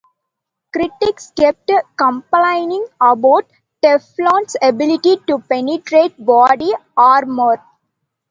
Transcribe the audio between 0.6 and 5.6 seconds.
Critics kept complaining about Teflon's ability to